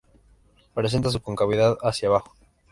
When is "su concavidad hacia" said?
1.11-2.07